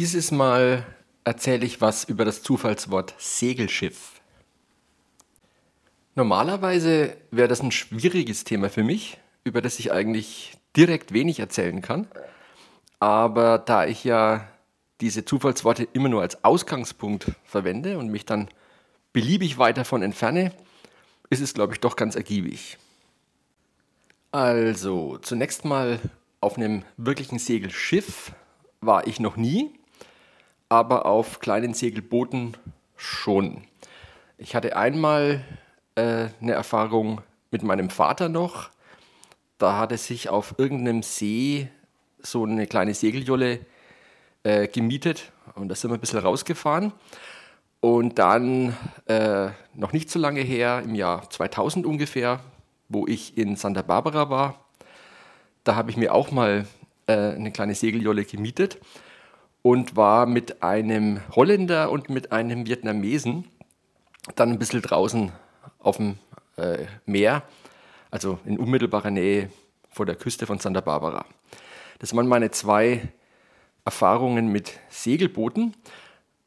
Dieses 0.00 0.30
Mal 0.30 0.86
erzähle 1.24 1.66
ich 1.66 1.82
was 1.82 2.04
über 2.04 2.24
das 2.24 2.42
Zufallswort 2.42 3.14
Segelschiff. 3.18 4.22
Normalerweise 6.14 7.18
wäre 7.30 7.48
das 7.48 7.62
ein 7.62 7.70
schwieriges 7.70 8.44
Thema 8.44 8.70
für 8.70 8.82
mich, 8.82 9.18
über 9.44 9.60
das 9.60 9.78
ich 9.78 9.92
eigentlich 9.92 10.56
direkt 10.74 11.12
wenig 11.12 11.38
erzählen 11.38 11.82
kann. 11.82 12.08
Aber 12.98 13.58
da 13.58 13.84
ich 13.84 14.02
ja 14.02 14.48
diese 15.02 15.26
Zufallsworte 15.26 15.86
immer 15.92 16.08
nur 16.08 16.22
als 16.22 16.44
Ausgangspunkt 16.44 17.32
verwende 17.44 17.98
und 17.98 18.08
mich 18.08 18.24
dann 18.24 18.48
beliebig 19.12 19.58
weit 19.58 19.76
davon 19.76 20.00
entferne, 20.02 20.54
ist 21.28 21.42
es, 21.42 21.52
glaube 21.52 21.74
ich, 21.74 21.80
doch 21.80 21.96
ganz 21.96 22.16
ergiebig. 22.16 22.78
Also, 24.32 25.18
zunächst 25.18 25.66
mal 25.66 26.00
auf 26.40 26.56
einem 26.56 26.86
wirklichen 26.96 27.38
Segelschiff 27.38 28.32
war 28.80 29.06
ich 29.06 29.20
noch 29.20 29.36
nie, 29.36 29.78
aber 30.70 31.04
auf 31.04 31.40
kleinen 31.40 31.74
Segelbooten 31.74 32.56
schon. 32.96 33.64
Ich 34.38 34.54
hatte 34.54 34.76
einmal 34.76 35.44
äh, 35.96 36.28
eine 36.40 36.52
Erfahrung 36.52 37.20
mit 37.50 37.62
meinem 37.62 37.90
Vater 37.90 38.30
noch. 38.30 38.70
Da 39.58 39.76
hatte 39.76 39.98
sich 39.98 40.30
auf 40.30 40.54
irgendeinem 40.56 41.02
See 41.02 41.68
so 42.22 42.44
eine 42.44 42.66
kleine 42.66 42.94
Segeljolle 42.94 43.60
äh, 44.44 44.68
gemietet 44.68 45.32
und 45.56 45.68
da 45.68 45.74
sind 45.74 45.90
wir 45.90 45.96
ein 45.96 46.00
bisschen 46.00 46.20
rausgefahren. 46.20 46.92
Und 47.80 48.18
dann, 48.18 48.76
äh, 49.06 49.48
noch 49.74 49.92
nicht 49.92 50.10
so 50.10 50.18
lange 50.18 50.40
her, 50.40 50.82
im 50.84 50.94
Jahr 50.94 51.28
2000 51.28 51.84
ungefähr, 51.84 52.40
wo 52.88 53.06
ich 53.06 53.36
in 53.36 53.56
Santa 53.56 53.82
Barbara 53.82 54.30
war, 54.30 54.64
da 55.64 55.74
habe 55.74 55.90
ich 55.90 55.96
mir 55.96 56.14
auch 56.14 56.30
mal 56.30 56.66
äh, 57.06 57.12
eine 57.12 57.50
kleine 57.50 57.74
Segeljolle 57.74 58.24
gemietet 58.24 58.78
und 59.62 59.96
war 59.96 60.26
mit 60.26 60.62
einem 60.62 61.20
Holländer 61.34 61.90
und 61.90 62.08
mit 62.10 62.32
einem 62.32 62.66
Vietnamesen 62.66 63.44
dann 64.36 64.50
ein 64.50 64.58
bisschen 64.58 64.82
draußen 64.82 65.32
auf 65.78 65.96
dem 65.96 66.18
äh, 66.56 66.86
Meer, 67.06 67.42
also 68.10 68.38
in 68.44 68.58
unmittelbarer 68.58 69.10
Nähe 69.10 69.50
vor 69.90 70.06
der 70.06 70.16
Küste 70.16 70.46
von 70.46 70.58
Santa 70.58 70.80
Barbara. 70.80 71.24
Das 71.98 72.14
waren 72.14 72.26
meine 72.26 72.50
zwei 72.50 73.08
Erfahrungen 73.84 74.48
mit 74.48 74.72
Segelbooten. 74.88 75.74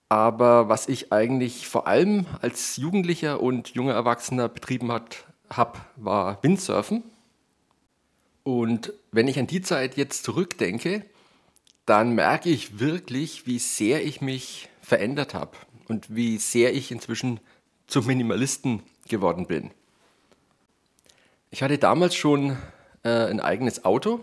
Aber 0.10 0.70
was 0.70 0.88
ich 0.88 1.12
eigentlich 1.12 1.68
vor 1.68 1.88
allem 1.88 2.28
als 2.42 2.78
Jugendlicher 2.78 3.42
und 3.42 3.70
junger 3.70 3.94
Erwachsener 3.94 4.48
betrieben 4.48 4.92
habe, 4.92 5.80
war 5.96 6.38
Windsurfen. 6.44 7.04
Und 8.44 8.94
wenn 9.12 9.28
ich 9.28 9.40
an 9.40 9.48
die 9.48 9.62
Zeit 9.62 9.98
jetzt 9.98 10.24
zurückdenke, 10.24 11.06
dann 11.86 12.14
merke 12.14 12.50
ich 12.50 12.80
wirklich, 12.80 13.46
wie 13.46 13.60
sehr 13.60 14.06
ich 14.06 14.22
mich 14.22 14.70
verändert 14.82 15.34
habe 15.34 15.58
und 15.88 16.16
wie 16.16 16.38
sehr 16.38 16.74
ich 16.74 16.92
inzwischen 16.92 17.40
zum 17.88 18.06
Minimalisten 18.08 18.84
geworden 19.08 19.48
bin. 19.48 19.72
Ich 21.52 21.62
hatte 21.62 21.78
damals 21.78 22.16
schon 22.16 22.58
äh, 23.04 23.10
ein 23.10 23.40
eigenes 23.40 23.86
Auto 23.86 24.22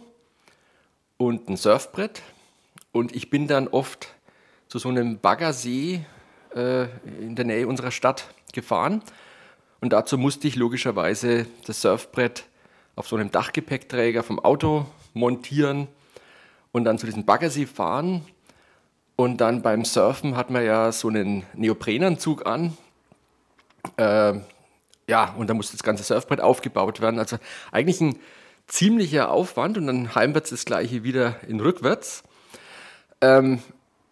und 1.16 1.48
ein 1.48 1.56
Surfbrett 1.56 2.22
und 2.92 3.14
ich 3.14 3.30
bin 3.30 3.46
dann 3.46 3.68
oft 3.68 4.08
zu 4.68 4.78
so 4.78 4.88
einem 4.88 5.18
Baggersee 5.18 6.04
äh, 6.54 6.84
in 7.20 7.36
der 7.36 7.44
Nähe 7.44 7.66
unserer 7.66 7.90
Stadt 7.90 8.26
gefahren. 8.52 9.02
Und 9.80 9.92
dazu 9.92 10.18
musste 10.18 10.48
ich 10.48 10.56
logischerweise 10.56 11.46
das 11.66 11.80
Surfbrett 11.82 12.44
auf 12.96 13.08
so 13.08 13.16
einem 13.16 13.30
Dachgepäckträger 13.30 14.22
vom 14.22 14.38
Auto 14.38 14.86
montieren 15.14 15.88
und 16.72 16.84
dann 16.84 16.98
zu 16.98 17.06
diesem 17.06 17.24
Baggersee 17.24 17.66
fahren. 17.66 18.22
Und 19.16 19.38
dann 19.40 19.62
beim 19.62 19.84
Surfen 19.84 20.36
hat 20.36 20.50
man 20.50 20.64
ja 20.64 20.92
so 20.92 21.08
einen 21.08 21.44
Neoprenanzug 21.54 22.46
an. 22.46 22.76
Äh, 23.96 24.34
ja, 25.08 25.34
und 25.36 25.50
da 25.50 25.54
musste 25.54 25.76
das 25.76 25.82
ganze 25.82 26.04
Surfbrett 26.04 26.40
aufgebaut 26.40 27.00
werden. 27.00 27.18
Also 27.18 27.36
eigentlich 27.72 28.00
ein 28.00 28.18
ziemlicher 28.66 29.30
Aufwand 29.30 29.76
und 29.76 29.86
dann 29.86 30.14
heimwärts 30.14 30.50
das 30.50 30.64
gleiche 30.64 31.02
wieder 31.02 31.36
in 31.48 31.60
rückwärts. 31.60 32.22
Ähm, 33.20 33.60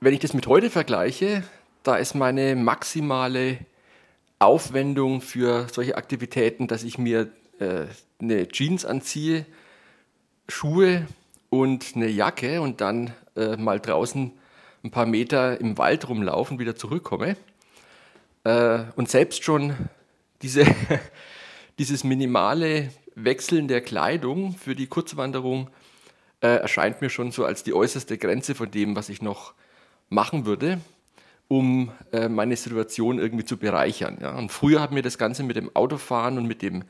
wenn 0.00 0.12
ich 0.12 0.20
das 0.20 0.34
mit 0.34 0.46
heute 0.46 0.70
vergleiche, 0.70 1.42
da 1.82 1.96
ist 1.96 2.14
meine 2.14 2.56
maximale 2.56 3.58
Aufwendung 4.38 5.20
für 5.20 5.66
solche 5.72 5.96
Aktivitäten, 5.96 6.66
dass 6.66 6.82
ich 6.82 6.98
mir 6.98 7.30
äh, 7.60 7.86
eine 8.20 8.48
Jeans 8.48 8.84
anziehe, 8.84 9.46
Schuhe 10.48 11.06
und 11.50 11.92
eine 11.94 12.08
Jacke 12.08 12.60
und 12.60 12.80
dann 12.80 13.12
äh, 13.36 13.56
mal 13.56 13.80
draußen 13.80 14.32
ein 14.84 14.90
paar 14.90 15.06
Meter 15.06 15.60
im 15.60 15.78
Wald 15.78 16.08
rumlaufen, 16.08 16.58
wieder 16.58 16.76
zurückkomme. 16.76 17.36
Äh, 18.44 18.80
und 18.96 19.08
selbst 19.08 19.44
schon 19.44 19.74
diese, 20.42 20.64
dieses 21.78 22.04
minimale 22.04 22.90
Wechseln 23.14 23.68
der 23.68 23.80
Kleidung 23.80 24.54
für 24.54 24.74
die 24.74 24.86
Kurzwanderung 24.86 25.70
äh, 26.40 26.48
erscheint 26.48 27.00
mir 27.00 27.10
schon 27.10 27.32
so 27.32 27.44
als 27.44 27.64
die 27.64 27.74
äußerste 27.74 28.18
Grenze 28.18 28.54
von 28.54 28.70
dem, 28.70 28.94
was 28.94 29.08
ich 29.08 29.22
noch 29.22 29.54
machen 30.08 30.46
würde, 30.46 30.80
um 31.48 31.90
äh, 32.12 32.28
meine 32.28 32.56
Situation 32.56 33.18
irgendwie 33.18 33.44
zu 33.44 33.56
bereichern. 33.56 34.18
Ja. 34.20 34.36
Und 34.36 34.52
früher 34.52 34.80
hat 34.80 34.92
mir 34.92 35.02
das 35.02 35.18
Ganze 35.18 35.42
mit 35.42 35.56
dem 35.56 35.74
Autofahren 35.74 36.38
und 36.38 36.46
mit 36.46 36.62
dem 36.62 36.84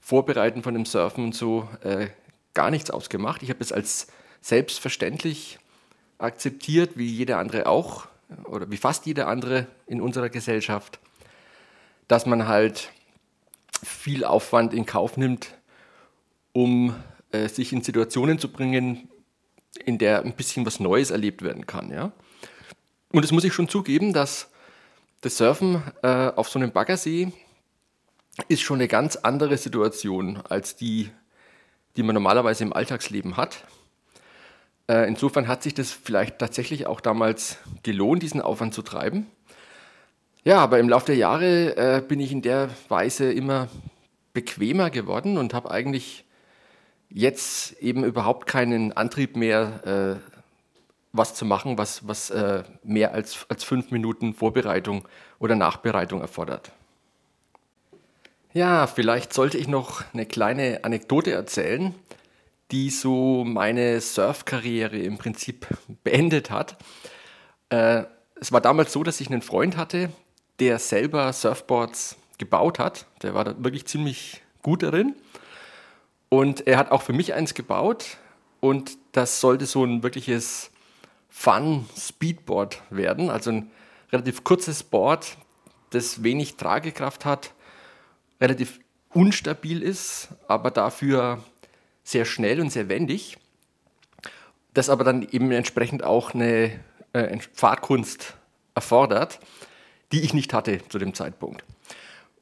Vorbereiten 0.00 0.62
von 0.62 0.74
dem 0.74 0.86
Surfen 0.86 1.24
und 1.24 1.34
so 1.34 1.68
äh, 1.82 2.06
gar 2.54 2.70
nichts 2.70 2.90
ausgemacht. 2.90 3.42
Ich 3.42 3.50
habe 3.50 3.60
es 3.60 3.72
als 3.72 4.08
selbstverständlich 4.40 5.58
akzeptiert, 6.18 6.96
wie 6.96 7.06
jeder 7.06 7.38
andere 7.38 7.66
auch, 7.66 8.08
oder 8.44 8.70
wie 8.70 8.76
fast 8.76 9.06
jeder 9.06 9.28
andere 9.28 9.66
in 9.86 10.00
unserer 10.00 10.28
Gesellschaft, 10.28 10.98
dass 12.08 12.26
man 12.26 12.48
halt 12.48 12.90
viel 13.82 14.24
Aufwand 14.24 14.74
in 14.74 14.86
Kauf 14.86 15.16
nimmt, 15.16 15.54
um 16.52 16.94
äh, 17.30 17.48
sich 17.48 17.72
in 17.72 17.82
Situationen 17.82 18.38
zu 18.38 18.50
bringen, 18.50 19.08
in 19.84 19.98
der 19.98 20.22
ein 20.22 20.34
bisschen 20.34 20.66
was 20.66 20.80
Neues 20.80 21.10
erlebt 21.10 21.42
werden 21.42 21.66
kann. 21.66 21.90
Ja? 21.90 22.12
Und 23.12 23.22
das 23.22 23.32
muss 23.32 23.44
ich 23.44 23.52
schon 23.52 23.68
zugeben, 23.68 24.12
dass 24.12 24.50
das 25.20 25.36
Surfen 25.36 25.82
äh, 26.02 26.30
auf 26.34 26.48
so 26.48 26.58
einem 26.58 26.72
Baggersee 26.72 27.32
ist 28.46 28.62
schon 28.62 28.78
eine 28.78 28.88
ganz 28.88 29.16
andere 29.16 29.56
Situation 29.56 30.40
als 30.48 30.76
die, 30.76 31.10
die 31.98 32.04
man 32.04 32.14
normalerweise 32.14 32.62
im 32.62 32.72
Alltagsleben 32.72 33.36
hat. 33.36 33.64
Äh, 34.88 35.08
insofern 35.08 35.48
hat 35.48 35.64
sich 35.64 35.74
das 35.74 35.90
vielleicht 35.90 36.38
tatsächlich 36.38 36.86
auch 36.86 37.00
damals 37.00 37.58
gelohnt, 37.82 38.22
diesen 38.22 38.40
Aufwand 38.40 38.72
zu 38.72 38.82
treiben. 38.82 39.26
Ja, 40.44 40.58
aber 40.58 40.78
im 40.78 40.88
Laufe 40.88 41.06
der 41.06 41.16
Jahre 41.16 41.76
äh, 41.76 42.00
bin 42.00 42.20
ich 42.20 42.30
in 42.30 42.40
der 42.40 42.70
Weise 42.88 43.32
immer 43.32 43.66
bequemer 44.32 44.90
geworden 44.90 45.38
und 45.38 45.54
habe 45.54 45.72
eigentlich 45.72 46.24
jetzt 47.10 47.72
eben 47.82 48.04
überhaupt 48.04 48.46
keinen 48.46 48.92
Antrieb 48.92 49.36
mehr, 49.36 50.20
äh, 50.22 50.32
was 51.10 51.34
zu 51.34 51.44
machen, 51.46 51.78
was, 51.78 52.06
was 52.06 52.32
mehr 52.84 53.14
als, 53.14 53.46
als 53.48 53.64
fünf 53.64 53.90
Minuten 53.90 54.34
Vorbereitung 54.34 55.08
oder 55.40 55.56
Nachbereitung 55.56 56.20
erfordert. 56.20 56.70
Ja, 58.54 58.86
vielleicht 58.86 59.34
sollte 59.34 59.58
ich 59.58 59.68
noch 59.68 60.02
eine 60.14 60.24
kleine 60.24 60.80
Anekdote 60.82 61.32
erzählen, 61.32 61.94
die 62.70 62.88
so 62.88 63.44
meine 63.44 64.00
Surfkarriere 64.00 64.98
im 64.98 65.18
Prinzip 65.18 65.66
beendet 66.02 66.50
hat. 66.50 66.76
Äh, 67.68 68.04
es 68.40 68.50
war 68.50 68.60
damals 68.60 68.92
so, 68.92 69.02
dass 69.02 69.20
ich 69.20 69.28
einen 69.28 69.42
Freund 69.42 69.76
hatte, 69.76 70.10
der 70.60 70.78
selber 70.78 71.32
Surfboards 71.32 72.16
gebaut 72.38 72.78
hat. 72.78 73.06
Der 73.22 73.34
war 73.34 73.44
da 73.44 73.54
wirklich 73.62 73.86
ziemlich 73.86 74.42
gut 74.62 74.82
darin. 74.82 75.14
Und 76.30 76.66
er 76.66 76.78
hat 76.78 76.90
auch 76.90 77.02
für 77.02 77.12
mich 77.12 77.34
eins 77.34 77.54
gebaut 77.54 78.18
und 78.60 78.98
das 79.12 79.40
sollte 79.40 79.66
so 79.66 79.84
ein 79.84 80.02
wirkliches 80.02 80.70
Fun-Speedboard 81.30 82.82
werden, 82.90 83.30
also 83.30 83.50
ein 83.50 83.70
relativ 84.12 84.44
kurzes 84.44 84.82
Board, 84.82 85.36
das 85.90 86.22
wenig 86.22 86.56
Tragekraft 86.56 87.24
hat, 87.24 87.52
relativ 88.40 88.80
unstabil 89.12 89.82
ist, 89.82 90.28
aber 90.46 90.70
dafür 90.70 91.42
sehr 92.04 92.24
schnell 92.24 92.60
und 92.60 92.70
sehr 92.70 92.88
wendig, 92.88 93.38
das 94.74 94.88
aber 94.90 95.04
dann 95.04 95.26
eben 95.30 95.50
entsprechend 95.52 96.04
auch 96.04 96.34
eine 96.34 96.78
äh, 97.12 97.38
Fahrkunst 97.52 98.34
erfordert, 98.74 99.40
die 100.12 100.20
ich 100.20 100.34
nicht 100.34 100.54
hatte 100.54 100.80
zu 100.88 100.98
dem 100.98 101.14
Zeitpunkt. 101.14 101.64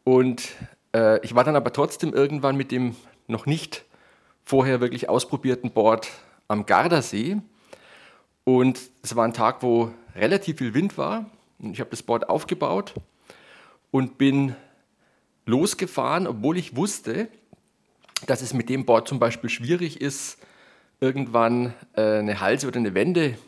Und 0.05 0.49
äh, 0.95 1.25
ich 1.25 1.35
war 1.35 1.45
dann 1.45 1.57
aber 1.57 1.73
trotzdem 1.73 2.13
irgendwann 2.13 2.57
mit 2.57 2.71
dem 2.71 2.95
noch 3.27 3.47
nicht 3.47 3.85
vorher 4.45 4.81
wirklich 4.81 5.09
ausprobierten 5.09 5.73
Board 5.73 6.09
am 6.49 6.67
Gardasee. 6.67 7.39
Und 8.45 8.81
es 9.03 9.17
war 9.17 9.25
ein 9.25 9.35
Tag, 9.35 9.63
wo 9.63 9.93
relativ 10.15 10.59
viel 10.59 10.75
Wind 10.75 10.97
war. 10.97 11.27
Und 11.59 11.73
ich 11.73 11.81
habe 11.81 11.91
das 11.91 12.03
Board 12.03 12.29
aufgebaut 12.29 12.95
und 13.91 14.19
bin 14.19 14.55
losgefahren, 15.47 16.27
obwohl 16.27 16.59
ich 16.59 16.77
wusste, 16.77 17.29
dass 18.27 18.43
es 18.43 18.53
mit 18.53 18.69
dem 18.69 18.85
Board 18.85 19.09
zum 19.09 19.19
Beispiel 19.19 19.49
schwierig 19.49 20.01
ist, 20.01 20.39
irgendwann 21.01 21.75
äh, 21.95 22.19
eine 22.19 22.41
Halse 22.41 22.67
oder 22.67 22.79
eine 22.79 22.95
Wende 22.95 23.39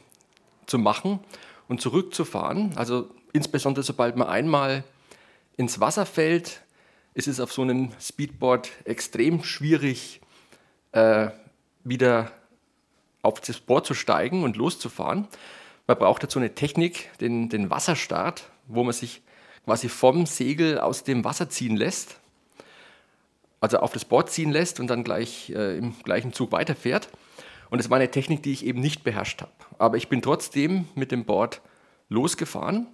zu 0.67 0.79
machen 0.79 1.21
und 1.67 1.81
zurückzufahren. 1.81 2.73
Also 2.77 3.11
insbesondere 3.33 3.83
sobald 3.83 4.17
man 4.17 4.29
einmal 4.29 4.85
ins 5.57 5.81
Wasser 5.81 6.07
fällt, 6.07 6.63
ist 7.15 7.27
es 7.27 7.41
auf 7.41 7.53
so 7.53 7.63
einem 7.63 7.91
Speedboard 8.01 8.71
extrem 8.85 9.43
schwierig, 9.43 10.21
äh, 10.93 11.31
wieder 11.85 12.31
auf 13.23 13.41
das 13.41 13.59
Board 13.59 13.87
zu 13.87 13.95
steigen 13.95 14.45
und 14.45 14.57
loszufahren. 14.57 15.27
Man 15.87 15.99
braucht 15.99 16.23
dazu 16.23 16.39
eine 16.39 16.55
Technik, 16.55 17.11
den, 17.19 17.49
den 17.49 17.71
Wasserstart, 17.71 18.49
wo 18.67 18.85
man 18.85 18.93
sich 18.93 19.23
quasi 19.69 19.91
vom 19.91 20.25
Segel 20.25 20.81
aus 20.81 21.05
dem 21.05 21.25
Wasser 21.25 21.51
ziehen 21.51 21.77
lässt, 21.77 22.17
also 23.61 23.81
auf 23.81 23.93
das 23.93 24.07
Board 24.07 24.31
ziehen 24.31 24.51
lässt 24.51 24.81
und 24.81 24.87
dann 24.87 25.05
gleich 25.05 25.51
äh, 25.51 25.77
im 25.77 25.95
gleichen 26.05 26.33
Zug 26.33 26.53
weiterfährt. 26.53 27.11
Und 27.69 27.77
das 27.77 27.91
war 27.91 27.99
eine 27.99 28.11
Technik, 28.11 28.43
die 28.43 28.53
ich 28.53 28.65
eben 28.65 28.81
nicht 28.81 29.05
beherrscht 29.05 29.43
habe. 29.43 29.53
Aber 29.79 29.99
ich 29.99 30.09
bin 30.09 30.23
trotzdem 30.23 30.89
mit 30.95 31.13
dem 31.13 31.27
Board 31.27 31.61
losgefahren 32.09 32.87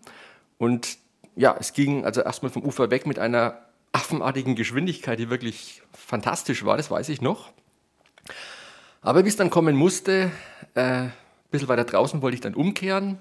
und 0.58 0.98
ja, 1.36 1.56
es 1.60 1.74
ging 1.74 2.04
also 2.04 2.22
erstmal 2.22 2.50
vom 2.50 2.64
Ufer 2.64 2.90
weg 2.90 3.06
mit 3.06 3.20
einer 3.20 3.60
affenartigen 3.92 4.56
Geschwindigkeit, 4.56 5.20
die 5.20 5.30
wirklich 5.30 5.80
fantastisch 5.92 6.64
war, 6.64 6.76
das 6.76 6.90
weiß 6.90 7.08
ich 7.08 7.20
noch. 7.20 7.52
Aber 9.00 9.22
bis 9.22 9.36
dann 9.36 9.48
kommen 9.48 9.76
musste, 9.76 10.32
äh, 10.74 10.80
ein 10.82 11.12
bisschen 11.52 11.68
weiter 11.68 11.84
draußen 11.84 12.20
wollte 12.20 12.34
ich 12.34 12.40
dann 12.40 12.54
umkehren 12.54 13.18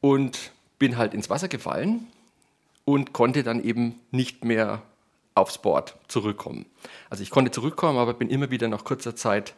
und 0.00 0.52
bin 0.78 0.96
halt 0.96 1.12
ins 1.12 1.28
Wasser 1.28 1.48
gefallen 1.48 2.06
und 2.84 3.12
konnte 3.12 3.42
dann 3.42 3.62
eben 3.62 4.00
nicht 4.10 4.44
mehr 4.44 4.82
aufs 5.34 5.58
Board 5.58 5.96
zurückkommen. 6.08 6.66
Also 7.10 7.22
ich 7.22 7.30
konnte 7.30 7.50
zurückkommen, 7.50 7.98
aber 7.98 8.14
bin 8.14 8.28
immer 8.28 8.50
wieder 8.50 8.68
nach 8.68 8.84
kurzer 8.84 9.16
Zeit, 9.16 9.54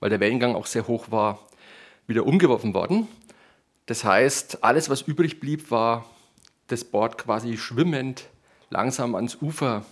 weil 0.00 0.10
der 0.10 0.20
Wellengang 0.20 0.54
auch 0.54 0.66
sehr 0.66 0.86
hoch 0.86 1.10
war, 1.10 1.40
wieder 2.06 2.26
umgeworfen 2.26 2.74
worden. 2.74 3.08
Das 3.86 4.04
heißt, 4.04 4.62
alles, 4.62 4.90
was 4.90 5.02
übrig 5.02 5.40
blieb, 5.40 5.70
war 5.70 6.04
das 6.68 6.84
Board 6.84 7.18
quasi 7.18 7.56
schwimmend 7.56 8.28
langsam 8.70 9.14
ans 9.14 9.40
Ufer 9.40 9.84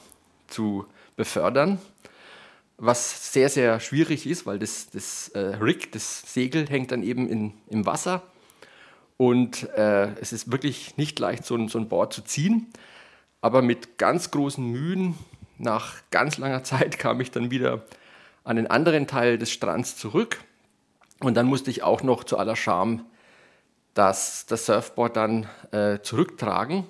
zu 0.48 0.86
befördern, 1.16 1.78
was 2.76 3.32
sehr, 3.32 3.48
sehr 3.48 3.78
schwierig 3.80 4.26
ist, 4.26 4.46
weil 4.46 4.58
das, 4.58 4.90
das 4.90 5.28
äh, 5.28 5.38
Rig, 5.38 5.92
das 5.92 6.22
Segel, 6.32 6.68
hängt 6.68 6.90
dann 6.90 7.02
eben 7.04 7.28
in, 7.28 7.54
im 7.68 7.86
Wasser 7.86 8.22
und 9.16 9.68
äh, 9.76 10.12
es 10.20 10.32
ist 10.32 10.50
wirklich 10.50 10.96
nicht 10.96 11.18
leicht, 11.18 11.44
so 11.44 11.54
ein, 11.56 11.68
so 11.68 11.78
ein 11.78 11.88
Board 11.88 12.12
zu 12.12 12.22
ziehen. 12.22 12.72
Aber 13.40 13.62
mit 13.62 13.98
ganz 13.98 14.30
großen 14.30 14.64
Mühen, 14.64 15.14
nach 15.58 15.96
ganz 16.10 16.38
langer 16.38 16.64
Zeit, 16.64 16.98
kam 16.98 17.20
ich 17.20 17.30
dann 17.30 17.50
wieder 17.50 17.84
an 18.42 18.56
den 18.56 18.66
anderen 18.66 19.06
Teil 19.06 19.38
des 19.38 19.50
Strands 19.50 19.96
zurück. 19.96 20.38
Und 21.20 21.34
dann 21.34 21.46
musste 21.46 21.70
ich 21.70 21.82
auch 21.82 22.02
noch 22.02 22.24
zu 22.24 22.38
aller 22.38 22.56
Scham 22.56 23.06
das, 23.94 24.46
das 24.46 24.66
Surfboard 24.66 25.16
dann 25.16 25.46
äh, 25.70 26.00
zurücktragen, 26.00 26.84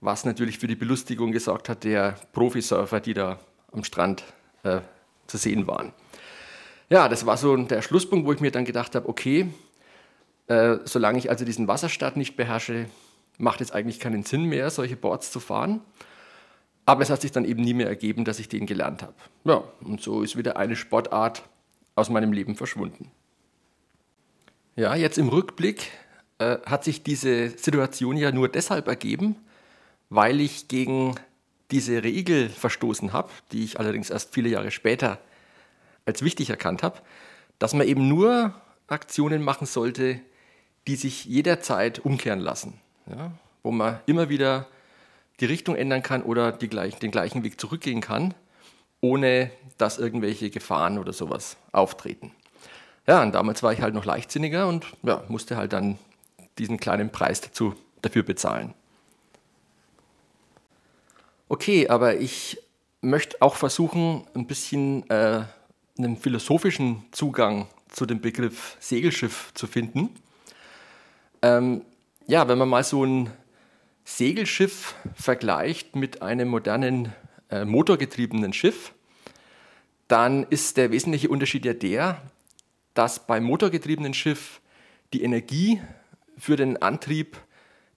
was 0.00 0.24
natürlich 0.24 0.58
für 0.58 0.66
die 0.66 0.74
Belustigung 0.74 1.30
gesorgt 1.30 1.68
hat 1.68 1.84
der 1.84 2.16
Profisurfer, 2.32 3.00
die 3.00 3.14
da 3.14 3.38
am 3.70 3.84
Strand 3.84 4.24
äh, 4.62 4.80
zu 5.26 5.36
sehen 5.36 5.66
waren. 5.66 5.92
Ja, 6.88 7.08
das 7.08 7.24
war 7.26 7.36
so 7.36 7.56
der 7.56 7.82
Schlusspunkt, 7.82 8.26
wo 8.26 8.32
ich 8.32 8.40
mir 8.40 8.50
dann 8.50 8.64
gedacht 8.64 8.94
habe, 8.94 9.08
okay, 9.08 9.48
äh, 10.52 10.80
solange 10.84 11.18
ich 11.18 11.30
also 11.30 11.46
diesen 11.46 11.66
Wasserstart 11.66 12.18
nicht 12.18 12.36
beherrsche, 12.36 12.86
macht 13.38 13.62
es 13.62 13.72
eigentlich 13.72 13.98
keinen 14.00 14.22
Sinn 14.22 14.44
mehr, 14.44 14.68
solche 14.70 14.96
Boards 14.96 15.32
zu 15.32 15.40
fahren. 15.40 15.80
Aber 16.84 17.02
es 17.02 17.10
hat 17.10 17.22
sich 17.22 17.32
dann 17.32 17.46
eben 17.46 17.62
nie 17.62 17.72
mehr 17.72 17.86
ergeben, 17.86 18.24
dass 18.26 18.38
ich 18.38 18.48
den 18.48 18.66
gelernt 18.66 19.02
habe. 19.02 19.14
Ja, 19.44 19.64
und 19.80 20.02
so 20.02 20.20
ist 20.20 20.36
wieder 20.36 20.58
eine 20.58 20.76
Sportart 20.76 21.42
aus 21.94 22.10
meinem 22.10 22.32
Leben 22.32 22.54
verschwunden. 22.54 23.10
Ja, 24.76 24.94
jetzt 24.94 25.16
im 25.16 25.28
Rückblick 25.28 25.90
äh, 26.38 26.58
hat 26.66 26.84
sich 26.84 27.02
diese 27.02 27.50
Situation 27.50 28.16
ja 28.18 28.30
nur 28.30 28.48
deshalb 28.48 28.88
ergeben, 28.88 29.36
weil 30.10 30.40
ich 30.40 30.68
gegen 30.68 31.14
diese 31.70 32.02
Regel 32.02 32.50
verstoßen 32.50 33.14
habe, 33.14 33.30
die 33.52 33.64
ich 33.64 33.78
allerdings 33.78 34.10
erst 34.10 34.34
viele 34.34 34.50
Jahre 34.50 34.70
später 34.70 35.18
als 36.04 36.22
wichtig 36.22 36.50
erkannt 36.50 36.82
habe, 36.82 36.98
dass 37.58 37.72
man 37.72 37.86
eben 37.86 38.08
nur 38.08 38.54
Aktionen 38.88 39.42
machen 39.42 39.66
sollte, 39.66 40.20
die 40.86 40.96
sich 40.96 41.24
jederzeit 41.24 41.98
umkehren 42.00 42.40
lassen, 42.40 42.80
ja, 43.06 43.32
wo 43.62 43.70
man 43.70 44.00
immer 44.06 44.28
wieder 44.28 44.66
die 45.40 45.46
Richtung 45.46 45.76
ändern 45.76 46.02
kann 46.02 46.22
oder 46.22 46.52
die 46.52 46.68
gleich, 46.68 46.96
den 46.96 47.10
gleichen 47.10 47.44
Weg 47.44 47.60
zurückgehen 47.60 48.00
kann, 48.00 48.34
ohne 49.00 49.50
dass 49.78 49.98
irgendwelche 49.98 50.50
Gefahren 50.50 50.98
oder 50.98 51.12
sowas 51.12 51.56
auftreten. 51.72 52.32
Ja, 53.06 53.22
und 53.22 53.34
damals 53.34 53.62
war 53.62 53.72
ich 53.72 53.82
halt 53.82 53.94
noch 53.94 54.04
leichtsinniger 54.04 54.68
und 54.68 54.86
ja, 55.02 55.24
musste 55.28 55.56
halt 55.56 55.72
dann 55.72 55.98
diesen 56.58 56.78
kleinen 56.78 57.10
Preis 57.10 57.40
dazu, 57.40 57.74
dafür 58.00 58.22
bezahlen. 58.22 58.74
Okay, 61.48 61.88
aber 61.88 62.16
ich 62.16 62.58
möchte 63.00 63.36
auch 63.40 63.56
versuchen, 63.56 64.24
ein 64.34 64.46
bisschen 64.46 65.08
äh, 65.10 65.44
einen 65.98 66.16
philosophischen 66.16 67.04
Zugang 67.10 67.66
zu 67.88 68.06
dem 68.06 68.20
Begriff 68.20 68.76
Segelschiff 68.80 69.52
zu 69.54 69.66
finden. 69.66 70.10
Ähm, 71.42 71.84
ja, 72.26 72.48
wenn 72.48 72.58
man 72.58 72.68
mal 72.68 72.84
so 72.84 73.04
ein 73.04 73.30
Segelschiff 74.04 74.94
vergleicht 75.14 75.96
mit 75.96 76.22
einem 76.22 76.48
modernen 76.48 77.12
äh, 77.50 77.64
motorgetriebenen 77.64 78.52
Schiff, 78.52 78.94
dann 80.08 80.44
ist 80.44 80.76
der 80.76 80.90
wesentliche 80.90 81.28
Unterschied 81.28 81.64
ja 81.64 81.74
der, 81.74 82.22
dass 82.94 83.26
beim 83.26 83.44
motorgetriebenen 83.44 84.14
Schiff 84.14 84.60
die 85.12 85.22
Energie 85.22 85.80
für 86.36 86.56
den 86.56 86.80
Antrieb 86.80 87.36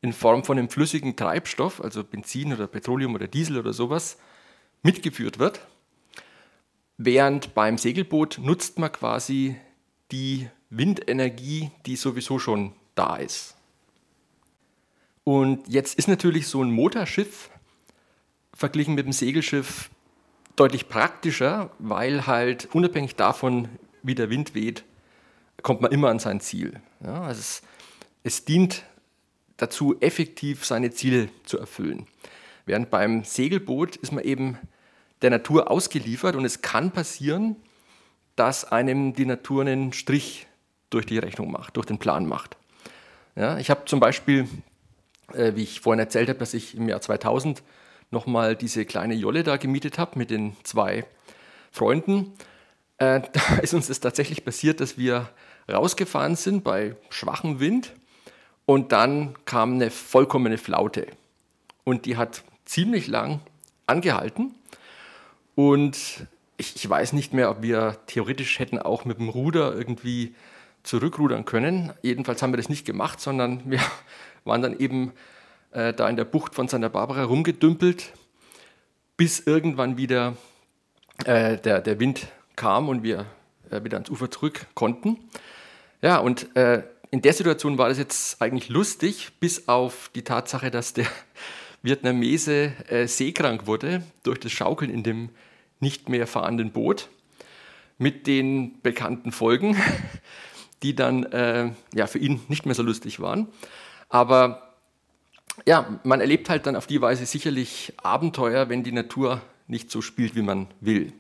in 0.02 0.14
Form 0.14 0.44
von 0.44 0.58
einem 0.58 0.70
flüssigen 0.70 1.16
Treibstoff, 1.16 1.84
also 1.84 2.04
Benzin 2.04 2.54
oder 2.54 2.68
Petroleum 2.68 3.16
oder 3.16 3.28
Diesel 3.28 3.58
oder 3.58 3.74
sowas, 3.74 4.18
mitgeführt 4.84 5.40
wird. 5.40 5.60
Während 6.98 7.54
beim 7.56 7.78
Segelboot 7.78 8.40
nutzt 8.42 8.80
man 8.80 8.92
quasi 8.92 9.56
die 10.12 10.48
Windenergie, 10.70 11.72
die 11.86 11.96
sowieso 11.96 12.40
schon 12.40 12.74
da 12.96 13.18
ist. 13.18 13.56
Und 15.24 15.68
jetzt 15.68 15.98
ist 15.98 16.08
natürlich 16.08 16.48
so 16.48 16.64
ein 16.64 16.72
Motorschiff 16.72 17.50
verglichen 18.54 18.96
mit 18.96 19.06
dem 19.06 19.12
Segelschiff 19.12 19.90
deutlich 20.56 20.88
praktischer, 20.88 21.72
weil 21.80 22.26
halt 22.28 22.74
unabhängig 22.74 23.16
davon, 23.16 23.68
wie 24.04 24.16
der 24.16 24.30
Wind 24.30 24.56
weht, 24.56 24.84
kommt 25.62 25.82
man 25.82 25.92
immer 25.92 26.10
an 26.10 26.20
sein 26.20 26.40
Ziel. 26.40 26.80
Ja, 27.04 27.24
also 27.24 27.40
es 27.40 27.62
es 28.26 28.44
dient 28.44 28.84
dazu, 29.56 29.96
effektiv 30.02 30.66
seine 30.66 30.90
Ziele 30.90 31.30
zu 31.44 31.60
erfüllen. 31.60 32.08
Während 32.66 32.90
beim 32.90 33.24
Segelboot 33.24 33.96
ist 33.98 34.12
man 34.12 34.24
eben 34.24 34.58
der 35.22 35.30
Natur 35.30 35.70
ausgeliefert 35.70 36.36
und 36.36 36.44
es 36.44 36.64
kann 36.64 36.92
passieren, 36.92 37.56
dass 38.36 38.66
einem 38.66 39.14
die 39.14 39.28
Natur 39.28 39.62
einen 39.62 39.94
Strich 39.94 40.48
durch 40.90 41.06
die 41.06 41.20
Rechnung 41.20 41.52
macht, 41.52 41.78
durch 41.78 41.86
den 41.86 42.00
Plan 42.00 42.26
macht. 42.26 42.58
Ja, 43.36 43.58
ich 43.58 43.70
habe 43.70 43.86
zum 43.86 44.00
Beispiel, 44.00 44.48
äh, 45.34 45.54
wie 45.56 45.64
ich 45.64 45.82
vorhin 45.82 46.00
erzählt 46.00 46.30
habe, 46.30 46.40
dass 46.40 46.54
ich 46.54 46.76
im 46.76 46.88
Jahr 46.88 47.02
2000 47.02 47.64
nochmal 48.12 48.56
diese 48.56 48.86
kleine 48.86 49.14
Jolle 49.14 49.44
da 49.44 49.58
gemietet 49.58 49.98
habe 49.98 50.18
mit 50.18 50.30
den 50.30 50.56
zwei 50.64 51.06
Freunden. 51.72 52.34
Äh, 52.98 53.22
da 53.34 53.58
ist 53.62 53.74
uns 53.74 53.88
das 53.88 54.00
tatsächlich 54.00 54.46
passiert, 54.46 54.80
dass 54.80 54.98
wir 54.98 55.30
rausgefahren 55.70 56.36
sind 56.36 56.64
bei 56.64 56.96
schwachem 57.10 57.60
Wind 57.60 57.94
und 58.66 58.92
dann 58.92 59.36
kam 59.46 59.74
eine 59.74 59.92
vollkommene 59.92 60.58
Flaute. 60.58 61.08
Und 61.84 62.06
die 62.06 62.18
hat 62.18 62.44
ziemlich 62.64 63.08
lang 63.08 63.42
angehalten. 63.86 64.56
Und 65.56 66.28
ich, 66.58 66.76
ich, 66.76 66.90
weiß 66.90 67.14
nicht 67.14 67.34
mehr, 67.34 67.52
ob 67.52 67.62
wir 67.62 67.98
theoretisch 68.08 68.60
hätten 68.60 68.80
auch 68.80 69.06
mit 69.06 69.20
dem 69.20 69.30
Ruder 69.30 69.76
irgendwie 69.76 70.34
zurückrudern 70.86 71.46
können. 71.46 71.94
Jedenfalls 72.02 72.42
haben 72.42 72.54
wir 72.54 72.58
das 72.58 72.70
nicht 72.70 72.86
gemacht, 72.86 73.20
sondern 73.20 73.62
wir 73.70 73.80
waren 74.46 74.62
dann 74.62 74.78
eben 74.80 75.12
äh, 75.72 75.94
da 75.94 76.08
in 76.08 76.16
der 76.16 76.26
Bucht 76.26 76.56
von 76.56 76.68
Santa 76.68 76.88
Barbara 76.88 77.24
rumgedümpelt, 77.24 78.14
bis 79.18 79.40
irgendwann 79.40 79.98
wieder 79.98 80.38
äh, 81.26 81.58
der, 81.58 81.82
der 81.82 82.00
Wind 82.00 82.28
kam 82.56 82.90
und 82.90 83.04
wir 83.04 83.26
äh, 83.72 83.84
wieder 83.84 83.98
ans 83.98 84.10
Ufer 84.10 84.30
zurück 84.30 84.68
konnten. 84.74 85.18
Ja, 86.02 86.18
und 86.18 86.56
äh, 86.56 86.84
in 87.12 87.22
der 87.22 87.34
Situation 87.34 87.78
war 87.78 87.90
das 87.90 87.98
jetzt 87.98 88.42
eigentlich 88.42 88.70
lustig, 88.70 89.32
bis 89.40 89.68
auf 89.68 90.10
die 90.16 90.24
Tatsache, 90.24 90.72
dass 90.72 90.94
der 90.94 91.08
Vietnamese 91.82 92.74
äh, 92.90 93.08
seekrank 93.08 93.68
wurde 93.68 94.04
durch 94.24 94.40
das 94.40 94.52
Schaukeln 94.52 94.92
in 94.92 95.04
dem 95.04 95.30
nicht 95.80 96.10
mehr 96.10 96.28
fahrenden 96.28 96.72
Boot 96.72 97.10
mit 97.98 98.28
den 98.28 98.82
bekannten 98.82 99.32
Folgen, 99.32 99.78
die 100.86 100.96
dann 100.96 101.24
äh, 101.24 101.72
ja, 101.96 102.06
für 102.06 102.20
ihn 102.20 102.42
nicht 102.48 102.68
mehr 102.68 102.76
so 102.76 102.84
lustig 102.84 103.20
waren. 103.20 103.48
Aber 104.08 104.76
ja, 105.66 106.00
man 106.04 106.22
erlebt 106.22 106.48
halt 106.48 106.68
dann 106.68 106.76
auf 106.76 106.86
die 106.86 107.02
Weise 107.02 107.26
sicherlich 107.26 107.94
Abenteuer, 108.04 108.70
wenn 108.70 108.84
die 108.84 108.92
Natur 108.92 109.42
nicht 109.68 109.90
so 109.90 110.02
spielt, 110.02 110.36
wie 110.36 110.44
man 110.44 110.68
will. 110.82 111.12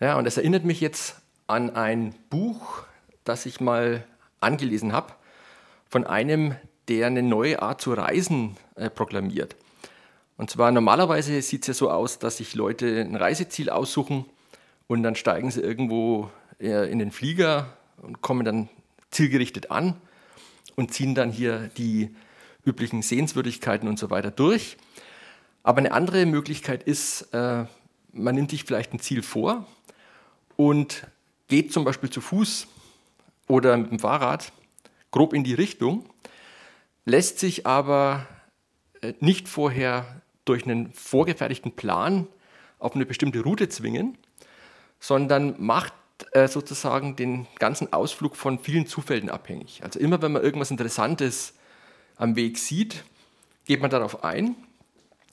Ja, 0.00 0.18
und 0.18 0.24
das 0.24 0.36
erinnert 0.36 0.64
mich 0.64 0.80
jetzt 0.80 1.14
an 1.46 1.76
ein 1.76 2.12
Buch, 2.28 2.82
das 3.22 3.46
ich 3.46 3.60
mal 3.60 4.04
angelesen 4.40 4.92
habe 4.92 5.12
von 5.88 6.04
einem, 6.04 6.56
der 6.88 7.06
eine 7.06 7.22
neue 7.22 7.62
Art 7.62 7.80
zu 7.80 7.92
reisen 7.92 8.56
äh, 8.74 8.90
proklamiert. 8.90 9.54
Und 10.36 10.50
zwar 10.50 10.72
normalerweise 10.72 11.40
sieht 11.40 11.62
es 11.62 11.66
ja 11.68 11.74
so 11.74 11.90
aus, 11.90 12.18
dass 12.18 12.38
sich 12.38 12.56
Leute 12.56 13.00
ein 13.00 13.14
Reiseziel 13.14 13.70
aussuchen 13.70 14.24
und 14.88 15.04
dann 15.04 15.14
steigen 15.14 15.52
sie 15.52 15.60
irgendwo 15.60 16.30
in 16.58 16.98
den 16.98 17.10
Flieger 17.12 17.76
und 17.98 18.20
kommen 18.20 18.44
dann 18.44 18.68
zielgerichtet 19.10 19.70
an 19.70 19.94
und 20.76 20.92
ziehen 20.92 21.14
dann 21.14 21.30
hier 21.30 21.70
die 21.76 22.14
üblichen 22.64 23.02
Sehenswürdigkeiten 23.02 23.88
und 23.88 23.98
so 23.98 24.10
weiter 24.10 24.30
durch. 24.30 24.76
Aber 25.62 25.78
eine 25.78 25.92
andere 25.92 26.26
Möglichkeit 26.26 26.82
ist, 26.82 27.22
äh, 27.32 27.64
man 28.12 28.34
nimmt 28.34 28.50
sich 28.50 28.64
vielleicht 28.64 28.92
ein 28.92 29.00
Ziel 29.00 29.22
vor 29.22 29.66
und 30.56 31.06
geht 31.48 31.72
zum 31.72 31.84
Beispiel 31.84 32.10
zu 32.10 32.20
Fuß 32.20 32.66
oder 33.48 33.76
mit 33.76 33.90
dem 33.90 33.98
Fahrrad 33.98 34.52
grob 35.10 35.32
in 35.32 35.44
die 35.44 35.54
Richtung, 35.54 36.08
lässt 37.04 37.38
sich 37.38 37.66
aber 37.66 38.26
äh, 39.00 39.14
nicht 39.20 39.48
vorher 39.48 40.22
durch 40.44 40.64
einen 40.64 40.92
vorgefertigten 40.92 41.72
Plan 41.72 42.26
auf 42.78 42.94
eine 42.94 43.06
bestimmte 43.06 43.40
Route 43.40 43.68
zwingen, 43.68 44.16
sondern 45.00 45.54
macht 45.58 45.92
äh, 46.32 46.48
sozusagen 46.48 47.16
den 47.16 47.46
ganzen 47.58 47.92
Ausflug 47.92 48.36
von 48.36 48.58
vielen 48.58 48.86
Zufällen 48.86 49.30
abhängig. 49.30 49.80
Also 49.82 49.98
immer 49.98 50.20
wenn 50.22 50.32
man 50.32 50.42
irgendwas 50.42 50.70
Interessantes 50.70 51.54
am 52.16 52.36
Weg 52.36 52.58
sieht, 52.58 53.04
geht 53.64 53.80
man 53.80 53.90
darauf 53.90 54.24
ein. 54.24 54.56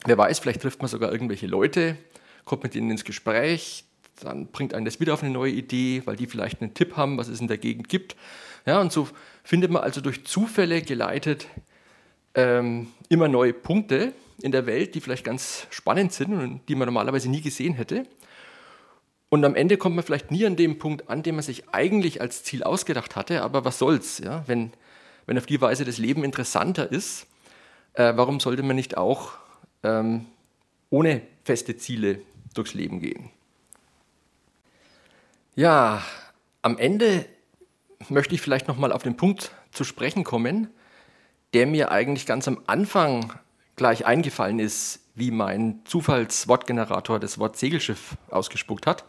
Wer 0.05 0.17
weiß, 0.17 0.39
vielleicht 0.39 0.61
trifft 0.61 0.81
man 0.81 0.89
sogar 0.89 1.11
irgendwelche 1.11 1.47
Leute, 1.47 1.97
kommt 2.43 2.63
mit 2.63 2.75
ihnen 2.75 2.91
ins 2.91 3.03
Gespräch, 3.03 3.85
dann 4.21 4.47
bringt 4.47 4.73
einen 4.73 4.85
das 4.85 4.99
wieder 4.99 5.13
auf 5.13 5.23
eine 5.23 5.31
neue 5.31 5.51
Idee, 5.51 6.03
weil 6.05 6.15
die 6.15 6.27
vielleicht 6.27 6.61
einen 6.61 6.73
Tipp 6.73 6.95
haben, 6.95 7.17
was 7.17 7.27
es 7.27 7.41
in 7.41 7.47
der 7.47 7.57
Gegend 7.57 7.89
gibt. 7.89 8.15
Ja, 8.65 8.79
und 8.79 8.91
so 8.91 9.07
findet 9.43 9.71
man 9.71 9.83
also 9.83 10.01
durch 10.01 10.25
Zufälle 10.25 10.81
geleitet 10.81 11.47
ähm, 12.35 12.87
immer 13.09 13.27
neue 13.27 13.53
Punkte 13.53 14.13
in 14.41 14.51
der 14.51 14.65
Welt, 14.65 14.95
die 14.95 15.01
vielleicht 15.01 15.23
ganz 15.23 15.67
spannend 15.69 16.13
sind 16.13 16.33
und 16.33 16.61
die 16.67 16.75
man 16.75 16.87
normalerweise 16.87 17.29
nie 17.29 17.41
gesehen 17.41 17.73
hätte. 17.73 18.05
Und 19.35 19.43
am 19.43 19.55
Ende 19.55 19.75
kommt 19.75 19.97
man 19.97 20.05
vielleicht 20.05 20.31
nie 20.31 20.45
an 20.45 20.55
dem 20.55 20.79
Punkt 20.79 21.09
an, 21.09 21.21
den 21.21 21.35
man 21.35 21.43
sich 21.43 21.67
eigentlich 21.73 22.21
als 22.21 22.45
Ziel 22.45 22.63
ausgedacht 22.63 23.17
hatte, 23.17 23.41
aber 23.41 23.65
was 23.65 23.77
soll's, 23.79 24.19
ja? 24.19 24.45
wenn, 24.47 24.71
wenn 25.25 25.37
auf 25.37 25.45
die 25.45 25.59
Weise 25.59 25.83
das 25.83 25.97
Leben 25.97 26.23
interessanter 26.23 26.89
ist, 26.89 27.27
äh, 27.95 28.13
warum 28.15 28.39
sollte 28.39 28.63
man 28.63 28.77
nicht 28.77 28.95
auch 28.95 29.33
ähm, 29.83 30.25
ohne 30.89 31.21
feste 31.43 31.75
Ziele 31.75 32.21
durchs 32.53 32.73
Leben 32.73 33.01
gehen? 33.01 33.29
Ja, 35.57 36.01
am 36.61 36.77
Ende 36.77 37.25
möchte 38.07 38.35
ich 38.35 38.41
vielleicht 38.41 38.69
nochmal 38.69 38.93
auf 38.93 39.03
den 39.03 39.17
Punkt 39.17 39.51
zu 39.73 39.83
sprechen 39.83 40.23
kommen, 40.23 40.69
der 41.53 41.67
mir 41.67 41.91
eigentlich 41.91 42.25
ganz 42.25 42.47
am 42.47 42.61
Anfang 42.67 43.33
gleich 43.75 44.05
eingefallen 44.05 44.59
ist, 44.59 45.01
wie 45.15 45.31
mein 45.31 45.79
Zufallswortgenerator 45.85 47.19
das 47.19 47.39
Wort 47.39 47.57
Segelschiff 47.57 48.17
ausgespuckt 48.29 48.85
hat. 48.85 49.05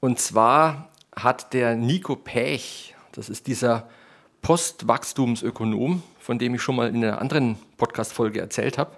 Und 0.00 0.20
zwar 0.20 0.88
hat 1.14 1.52
der 1.52 1.74
Nico 1.74 2.16
Pech, 2.16 2.94
das 3.12 3.28
ist 3.28 3.46
dieser 3.46 3.88
Postwachstumsökonom, 4.42 6.02
von 6.18 6.38
dem 6.38 6.54
ich 6.54 6.62
schon 6.62 6.76
mal 6.76 6.88
in 6.88 7.04
einer 7.04 7.20
anderen 7.20 7.58
Podcast-Folge 7.76 8.40
erzählt 8.40 8.78
habe. 8.78 8.96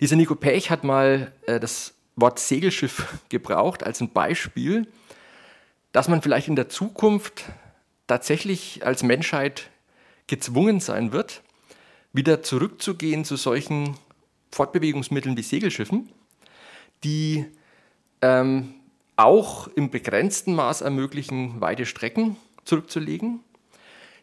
Dieser 0.00 0.16
Nico 0.16 0.34
Pech 0.34 0.70
hat 0.70 0.84
mal 0.84 1.32
äh, 1.46 1.58
das 1.58 1.94
Wort 2.16 2.38
Segelschiff 2.38 3.20
gebraucht 3.28 3.82
als 3.84 4.00
ein 4.00 4.10
Beispiel, 4.10 4.86
dass 5.92 6.08
man 6.08 6.22
vielleicht 6.22 6.48
in 6.48 6.56
der 6.56 6.68
Zukunft 6.68 7.44
tatsächlich 8.06 8.84
als 8.84 9.02
Menschheit 9.02 9.70
gezwungen 10.26 10.80
sein 10.80 11.12
wird, 11.12 11.42
wieder 12.12 12.42
zurückzugehen 12.42 13.24
zu 13.24 13.36
solchen 13.36 13.96
Fortbewegungsmitteln 14.50 15.36
wie 15.36 15.42
Segelschiffen, 15.42 16.08
die 17.02 17.46
ähm, 18.22 18.74
auch 19.16 19.68
im 19.68 19.90
begrenzten 19.90 20.54
Maß 20.54 20.80
ermöglichen, 20.80 21.60
weite 21.60 21.86
Strecken 21.86 22.36
zurückzulegen, 22.64 23.40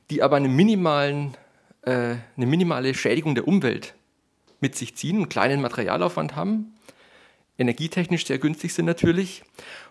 die 0.10 0.24
aber 0.24 0.38
eine, 0.38 0.50
minimalen, 0.50 1.38
äh, 1.84 2.16
eine 2.36 2.46
minimale 2.46 2.94
Schädigung 2.94 3.36
der 3.36 3.48
Umwelt 3.48 3.94
mit 4.60 4.75
sich 4.75 4.96
ziehen, 4.96 5.18
einen 5.18 5.30
kleinen 5.30 5.62
Materialaufwand 5.62 6.36
haben, 6.36 6.74
energietechnisch 7.58 8.25
sehr 8.25 8.40
günstig 8.40 8.74
sind 8.74 8.86
natürlich 8.86 9.44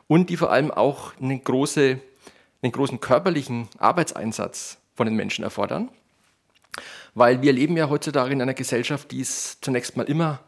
und 0.07 0.31
die 0.31 0.37
vor 0.37 0.51
allem 0.51 0.71
auch 0.71 1.13
eine 1.21 1.39
große, 1.39 2.01
einen 2.63 2.73
großen 2.73 3.01
körperlichen 3.01 3.69
Arbeitseinsatz 3.79 4.79
von 4.95 5.07
den 5.07 5.17
Menschen 5.17 5.45
erfordern. 5.45 5.89
Weil 7.15 7.43
wir 7.43 7.53
leben 7.53 7.77
ja 7.77 7.89
heutzutage 7.89 8.33
in 8.33 8.43
einer 8.43 8.55
Gesellschaft, 8.55 9.11
die 9.11 9.21
es 9.21 9.61
zunächst 9.61 9.97
mal 9.97 10.05
immer 10.05 10.41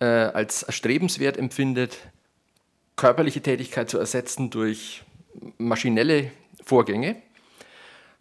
äh, 0.00 0.04
als 0.04 0.62
erstrebenswert 0.62 1.36
empfindet, 1.36 1.98
körperliche 2.96 3.42
Tätigkeit 3.42 3.90
zu 3.90 3.98
ersetzen 3.98 4.50
durch 4.50 5.04
maschinelle 5.58 6.30
Vorgänge. 6.64 7.16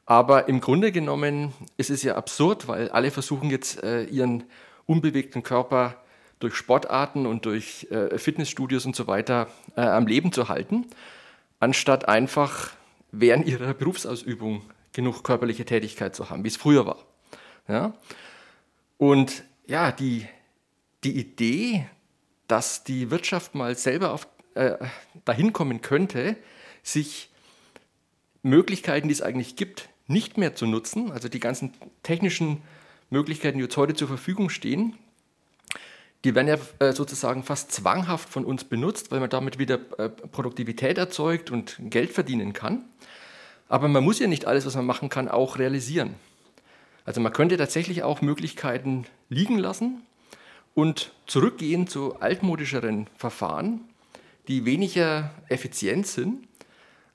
Aber 0.05 0.49
im 0.49 0.59
Grunde 0.59 0.91
genommen 0.91 1.53
ist 1.77 1.89
es 1.89 2.03
ja 2.03 2.15
absurd, 2.15 2.67
weil 2.67 2.89
alle 2.89 3.11
versuchen 3.11 3.49
jetzt 3.49 3.81
äh, 3.83 4.03
ihren 4.03 4.43
unbewegten 4.85 5.43
Körper 5.43 5.95
durch 6.39 6.55
Sportarten 6.55 7.25
und 7.25 7.45
durch 7.45 7.87
äh, 7.89 8.17
Fitnessstudios 8.17 8.85
und 8.85 8.95
so 8.95 9.07
weiter 9.07 9.47
äh, 9.77 9.81
am 9.81 10.07
Leben 10.07 10.33
zu 10.33 10.49
halten, 10.49 10.87
anstatt 11.59 12.09
einfach 12.09 12.71
während 13.11 13.47
ihrer 13.47 13.73
Berufsausübung 13.73 14.63
genug 14.91 15.23
körperliche 15.23 15.63
Tätigkeit 15.63 16.15
zu 16.15 16.29
haben, 16.29 16.43
wie 16.43 16.49
es 16.49 16.57
früher 16.57 16.85
war. 16.85 16.97
Ja? 17.67 17.93
Und 18.97 19.43
ja, 19.65 19.91
die, 19.91 20.27
die 21.03 21.17
Idee, 21.17 21.87
dass 22.47 22.83
die 22.83 23.11
Wirtschaft 23.11 23.55
mal 23.55 23.75
selber 23.75 24.11
auf, 24.11 24.27
äh, 24.55 24.77
dahin 25.25 25.53
kommen 25.53 25.81
könnte, 25.81 26.35
sich 26.83 27.29
Möglichkeiten, 28.41 29.07
die 29.07 29.13
es 29.13 29.21
eigentlich 29.21 29.55
gibt, 29.55 29.89
nicht 30.07 30.37
mehr 30.37 30.55
zu 30.55 30.65
nutzen, 30.65 31.11
also 31.11 31.29
die 31.29 31.39
ganzen 31.39 31.73
technischen 32.03 32.61
Möglichkeiten, 33.09 33.57
die 33.57 33.63
uns 33.63 33.77
heute 33.77 33.93
zur 33.93 34.07
Verfügung 34.07 34.49
stehen, 34.49 34.97
die 36.23 36.35
werden 36.35 36.47
ja 36.47 36.57
äh, 36.79 36.93
sozusagen 36.93 37.43
fast 37.43 37.71
zwanghaft 37.71 38.29
von 38.29 38.45
uns 38.45 38.63
benutzt, 38.63 39.11
weil 39.11 39.19
man 39.19 39.29
damit 39.29 39.59
wieder 39.59 39.79
äh, 39.97 40.09
Produktivität 40.09 40.97
erzeugt 40.97 41.51
und 41.51 41.77
Geld 41.79 42.11
verdienen 42.11 42.53
kann. 42.53 42.85
Aber 43.67 43.87
man 43.87 44.03
muss 44.03 44.19
ja 44.19 44.27
nicht 44.27 44.45
alles, 44.45 44.65
was 44.65 44.75
man 44.75 44.85
machen 44.85 45.09
kann, 45.09 45.27
auch 45.27 45.57
realisieren. 45.57 46.15
Also 47.05 47.21
man 47.21 47.33
könnte 47.33 47.57
tatsächlich 47.57 48.03
auch 48.03 48.21
Möglichkeiten 48.21 49.05
liegen 49.29 49.57
lassen 49.57 50.03
und 50.73 51.11
zurückgehen 51.27 51.87
zu 51.87 52.19
altmodischeren 52.19 53.07
Verfahren, 53.17 53.81
die 54.47 54.65
weniger 54.65 55.33
effizient 55.49 56.07
sind, 56.07 56.47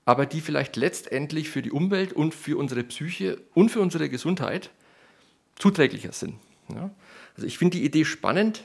aber 0.05 0.27
die 0.27 0.41
vielleicht 0.41 0.77
letztendlich 0.77 1.51
für 1.51 1.63
die 1.63 1.71
Umwelt 1.71 2.13
und 2.13 2.35
für 2.35 2.57
unsere 2.57 2.83
Psyche 2.85 3.41
und 3.55 3.71
für 3.71 3.81
unsere 3.81 4.09
Gesundheit 4.09 4.71
zuträglicher 5.57 6.13
sind. 6.13 6.35
Ja? 6.71 6.91
Also 7.37 7.47
ich 7.47 7.59
finde 7.59 7.79
die 7.79 7.85
Idee 7.85 8.05
spannend, 8.05 8.65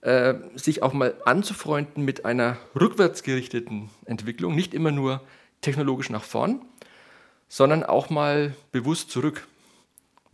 äh, 0.00 0.34
sich 0.54 0.82
auch 0.82 0.92
mal 0.92 1.14
anzufreunden 1.24 2.04
mit 2.04 2.24
einer 2.24 2.56
rückwärtsgerichteten 2.74 3.90
Entwicklung, 4.04 4.54
nicht 4.54 4.74
immer 4.74 4.90
nur 4.90 5.22
technologisch 5.60 6.10
nach 6.10 6.24
vorn, 6.24 6.62
sondern 7.48 7.84
auch 7.84 8.10
mal 8.10 8.54
bewusst 8.72 9.10
zurück. 9.10 9.46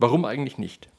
Warum 0.01 0.23
eigentlich 0.23 0.57
nicht? 0.57 0.89